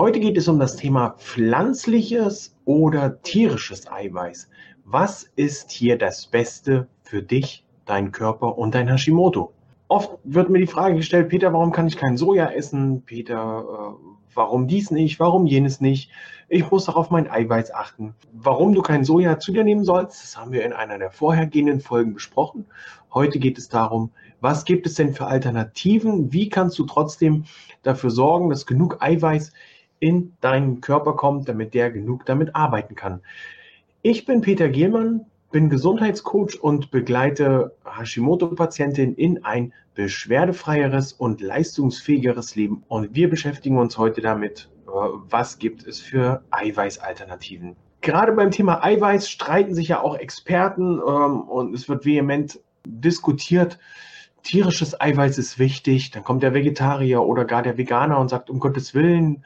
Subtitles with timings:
[0.00, 4.48] Heute geht es um das Thema pflanzliches oder tierisches Eiweiß.
[4.86, 9.52] Was ist hier das Beste für dich, deinen Körper und dein Hashimoto?
[9.88, 13.02] Oft wird mir die Frage gestellt, Peter, warum kann ich kein Soja essen?
[13.02, 15.20] Peter, äh, warum dies nicht?
[15.20, 16.10] Warum jenes nicht?
[16.48, 18.14] Ich muss doch auf mein Eiweiß achten.
[18.32, 21.80] Warum du kein Soja zu dir nehmen sollst, das haben wir in einer der vorhergehenden
[21.80, 22.64] Folgen besprochen.
[23.12, 26.32] Heute geht es darum, was gibt es denn für Alternativen?
[26.32, 27.44] Wie kannst du trotzdem
[27.82, 29.52] dafür sorgen, dass genug Eiweiß
[30.00, 33.20] in deinen Körper kommt, damit der genug damit arbeiten kann.
[34.02, 42.82] Ich bin Peter Gielmann, bin Gesundheitscoach und begleite Hashimoto-Patientinnen in ein beschwerdefreieres und leistungsfähigeres Leben.
[42.88, 47.76] Und wir beschäftigen uns heute damit, äh, was gibt es für Eiweißalternativen.
[48.00, 53.78] Gerade beim Thema Eiweiß streiten sich ja auch Experten ähm, und es wird vehement diskutiert.
[54.42, 56.10] Tierisches Eiweiß ist wichtig.
[56.12, 59.44] Dann kommt der Vegetarier oder gar der Veganer und sagt, um Gottes Willen,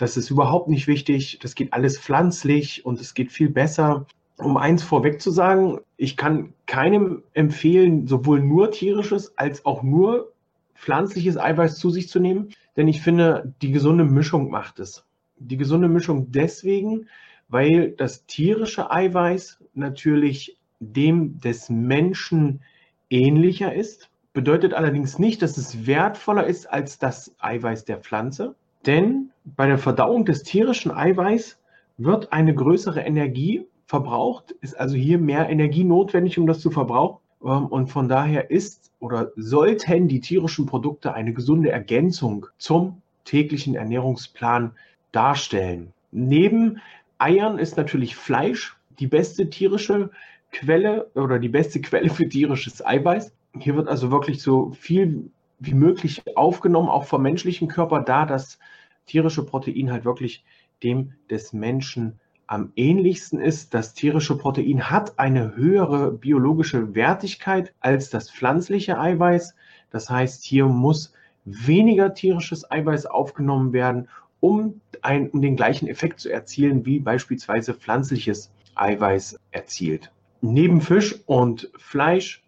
[0.00, 1.38] das ist überhaupt nicht wichtig.
[1.42, 4.06] Das geht alles pflanzlich und es geht viel besser.
[4.38, 10.32] Um eins vorweg zu sagen, ich kann keinem empfehlen, sowohl nur tierisches als auch nur
[10.74, 15.04] pflanzliches Eiweiß zu sich zu nehmen, denn ich finde, die gesunde Mischung macht es.
[15.36, 17.08] Die gesunde Mischung deswegen,
[17.48, 22.62] weil das tierische Eiweiß natürlich dem des Menschen
[23.10, 28.54] ähnlicher ist, bedeutet allerdings nicht, dass es wertvoller ist als das Eiweiß der Pflanze.
[28.86, 31.58] Denn bei der Verdauung des tierischen Eiweiß
[31.98, 37.18] wird eine größere Energie verbraucht, ist also hier mehr Energie notwendig, um das zu verbrauchen.
[37.44, 43.74] Ähm, und von daher ist oder sollten die tierischen Produkte eine gesunde Ergänzung zum täglichen
[43.74, 44.72] Ernährungsplan
[45.12, 45.92] darstellen.
[46.12, 46.80] Neben
[47.18, 50.10] Eiern ist natürlich Fleisch die beste tierische
[50.52, 53.32] Quelle oder die beste Quelle für tierisches Eiweiß.
[53.58, 58.58] Hier wird also wirklich so viel wie möglich aufgenommen, auch vom menschlichen Körper, da das
[59.06, 60.44] tierische Protein halt wirklich
[60.82, 63.74] dem des Menschen am ähnlichsten ist.
[63.74, 69.54] Das tierische Protein hat eine höhere biologische Wertigkeit als das pflanzliche Eiweiß.
[69.90, 71.12] Das heißt, hier muss
[71.44, 74.08] weniger tierisches Eiweiß aufgenommen werden,
[74.40, 80.10] um, ein, um den gleichen Effekt zu erzielen, wie beispielsweise pflanzliches Eiweiß erzielt.
[80.40, 82.42] Neben Fisch und Fleisch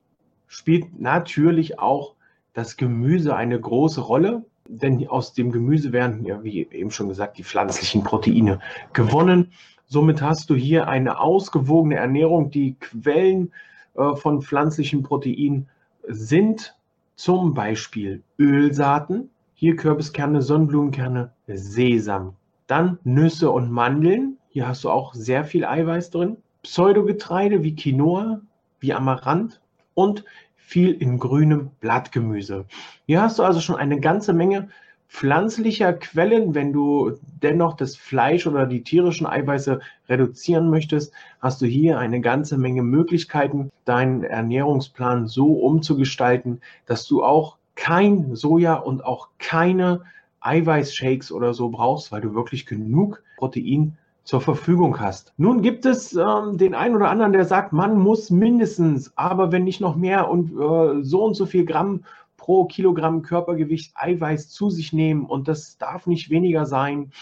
[0.46, 2.14] spielt natürlich auch
[2.52, 7.38] das Gemüse eine große Rolle, denn aus dem Gemüse werden, ja, wie eben schon gesagt,
[7.38, 8.60] die pflanzlichen Proteine
[8.92, 9.52] gewonnen.
[9.86, 12.50] Somit hast du hier eine ausgewogene Ernährung.
[12.50, 13.52] Die Quellen
[13.94, 15.68] äh, von pflanzlichen Proteinen
[16.08, 16.76] sind
[17.16, 22.34] zum Beispiel Ölsaaten, hier Kürbiskerne, Sonnenblumenkerne, Sesam.
[22.66, 26.38] Dann Nüsse und Mandeln, hier hast du auch sehr viel Eiweiß drin.
[26.62, 28.40] Pseudogetreide wie Quinoa,
[28.80, 29.60] wie Amaranth
[29.94, 30.24] und
[30.64, 32.64] viel in grünem Blattgemüse.
[33.06, 34.68] Hier hast du also schon eine ganze Menge
[35.08, 36.54] pflanzlicher Quellen.
[36.54, 37.12] Wenn du
[37.42, 42.82] dennoch das Fleisch oder die tierischen Eiweiße reduzieren möchtest, hast du hier eine ganze Menge
[42.82, 50.02] Möglichkeiten, deinen Ernährungsplan so umzugestalten, dass du auch kein Soja und auch keine
[50.40, 55.32] Eiweißshakes oder so brauchst, weil du wirklich genug Protein zur Verfügung hast.
[55.36, 59.64] Nun gibt es ähm, den einen oder anderen, der sagt, man muss mindestens, aber wenn
[59.64, 62.04] nicht noch mehr und äh, so und so viel Gramm
[62.36, 67.12] pro Kilogramm Körpergewicht Eiweiß zu sich nehmen und das darf nicht weniger sein.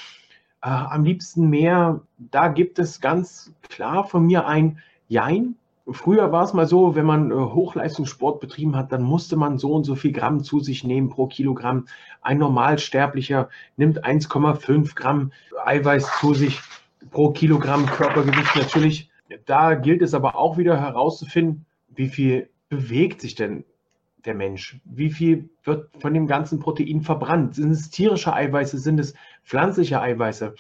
[0.63, 2.03] Äh, am liebsten mehr.
[2.19, 4.79] Da gibt es ganz klar von mir ein
[5.09, 5.57] Jein.
[5.91, 9.73] Früher war es mal so, wenn man äh, Hochleistungssport betrieben hat, dann musste man so
[9.73, 11.87] und so viel Gramm zu sich nehmen pro Kilogramm.
[12.21, 15.33] Ein Normalsterblicher nimmt 1,5 Gramm
[15.65, 16.61] Eiweiß zu sich
[17.11, 19.11] pro Kilogramm Körpergewicht natürlich.
[19.47, 23.65] Da gilt es aber auch wieder herauszufinden, wie viel bewegt sich denn
[24.25, 24.81] der Mensch?
[24.85, 27.55] Wie viel wird von dem ganzen Protein verbrannt?
[27.55, 28.79] Sind es tierische Eiweiße?
[28.79, 29.15] Sind es
[29.45, 30.55] pflanzliche Eiweiße?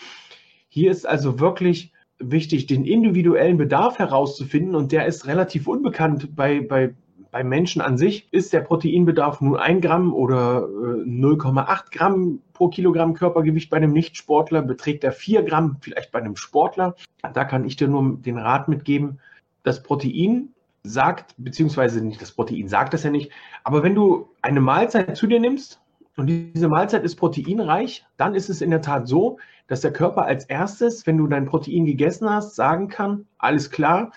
[0.69, 6.61] Hier ist also wirklich wichtig, den individuellen Bedarf herauszufinden und der ist relativ unbekannt bei,
[6.61, 6.95] bei
[7.31, 12.69] beim Menschen an sich ist der Proteinbedarf nur 1 Gramm oder 0,8 äh, Gramm pro
[12.69, 16.95] Kilogramm Körpergewicht bei einem Nichtsportler, beträgt er 4 Gramm vielleicht bei einem Sportler.
[17.23, 19.21] Da kann ich dir nur den Rat mitgeben,
[19.63, 20.49] das Protein
[20.83, 23.31] sagt, beziehungsweise nicht das Protein sagt das ja nicht,
[23.65, 25.81] aber wenn du eine Mahlzeit zu dir nimmst,
[26.17, 29.39] und diese Mahlzeit ist proteinreich, dann ist es in der Tat so,
[29.69, 34.13] dass der Körper als erstes, wenn du dein Protein gegessen hast, sagen kann, alles klar,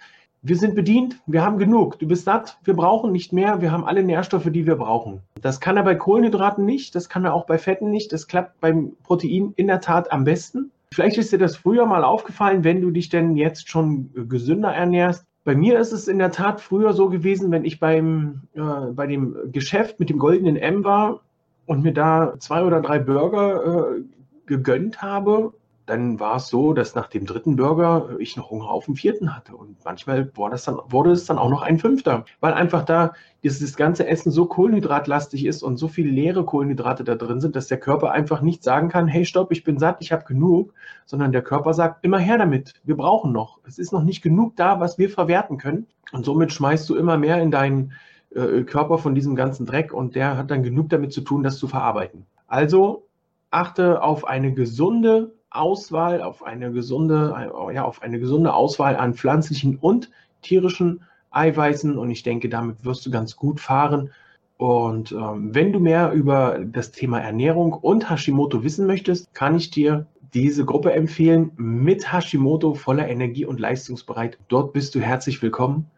[0.46, 3.86] wir sind bedient, wir haben genug, du bist satt, wir brauchen nicht mehr, wir haben
[3.86, 5.22] alle Nährstoffe, die wir brauchen.
[5.42, 8.60] Das kann er bei Kohlenhydraten nicht, das kann er auch bei Fetten nicht, das klappt
[8.60, 10.72] beim Protein in der Tat am besten.
[10.94, 15.26] Vielleicht ist dir das früher mal aufgefallen, wenn du dich denn jetzt schon gesünder ernährst.
[15.46, 19.08] Bei mir ist es in der Tat früher so gewesen, wenn ich beim, äh, bei
[19.08, 21.22] dem Geschäft mit dem goldenen M war
[21.66, 24.02] und mir da zwei oder drei Burger äh,
[24.46, 25.54] gegönnt habe,
[25.86, 29.36] dann war es so, dass nach dem dritten Burger ich noch Hunger auf den vierten
[29.36, 29.56] hatte.
[29.56, 33.14] Und manchmal wurde, das dann, wurde es dann auch noch ein fünfter, weil einfach da
[33.44, 37.68] dieses ganze Essen so kohlenhydratlastig ist und so viele leere Kohlenhydrate da drin sind, dass
[37.68, 40.74] der Körper einfach nicht sagen kann, hey, stopp, ich bin satt, ich habe genug,
[41.06, 43.60] sondern der Körper sagt, immer her damit, wir brauchen noch.
[43.68, 45.88] Es ist noch nicht genug da, was wir verwerten können.
[46.14, 47.92] Und somit schmeißt du immer mehr in deinen
[48.34, 51.58] äh, Körper von diesem ganzen Dreck und der hat dann genug damit zu tun, das
[51.58, 52.26] zu verarbeiten.
[52.48, 53.08] Also
[53.52, 59.78] achte auf eine gesunde Auswahl, auf eine gesunde, ja, auf eine gesunde Auswahl an pflanzlichen
[59.78, 60.10] und
[60.42, 61.02] tierischen
[61.32, 64.12] Eiweißen und ich denke, damit wirst du ganz gut fahren.
[64.58, 69.72] Und ähm, wenn du mehr über das Thema Ernährung und Hashimoto wissen möchtest, kann ich
[69.72, 74.38] dir diese Gruppe empfehlen mit Hashimoto voller Energie und leistungsbereit.
[74.48, 75.90] Dort bist du herzlich willkommen.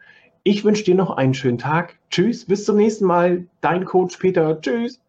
[0.44, 1.98] Ich wünsche dir noch einen schönen Tag.
[2.10, 3.48] Tschüss, bis zum nächsten Mal.
[3.62, 4.60] Dein Coach Peter.
[4.60, 5.05] Tschüss.